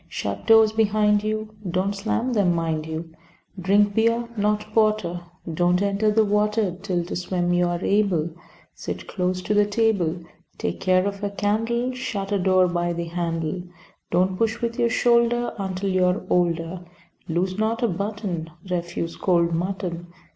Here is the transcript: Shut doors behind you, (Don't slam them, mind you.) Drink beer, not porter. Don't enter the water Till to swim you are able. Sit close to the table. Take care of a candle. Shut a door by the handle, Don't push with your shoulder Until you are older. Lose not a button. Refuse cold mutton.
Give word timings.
Shut 0.07 0.47
doors 0.47 0.71
behind 0.71 1.23
you, 1.23 1.53
(Don't 1.69 1.93
slam 1.95 2.33
them, 2.33 2.55
mind 2.55 2.87
you.) 2.87 3.11
Drink 3.59 3.93
beer, 3.93 4.27
not 4.35 4.61
porter. 4.73 5.21
Don't 5.53 5.79
enter 5.79 6.09
the 6.09 6.25
water 6.25 6.75
Till 6.81 7.05
to 7.05 7.15
swim 7.15 7.53
you 7.53 7.67
are 7.67 7.85
able. 7.85 8.31
Sit 8.73 9.05
close 9.07 9.43
to 9.43 9.53
the 9.53 9.67
table. 9.67 10.17
Take 10.57 10.79
care 10.79 11.05
of 11.05 11.23
a 11.23 11.29
candle. 11.29 11.93
Shut 11.93 12.31
a 12.31 12.39
door 12.39 12.67
by 12.67 12.93
the 12.93 13.05
handle, 13.09 13.61
Don't 14.09 14.37
push 14.37 14.59
with 14.59 14.79
your 14.79 14.89
shoulder 14.89 15.53
Until 15.59 15.91
you 15.91 16.05
are 16.05 16.23
older. 16.31 16.83
Lose 17.29 17.59
not 17.59 17.83
a 17.83 17.87
button. 17.87 18.49
Refuse 18.67 19.15
cold 19.15 19.53
mutton. 19.53 20.07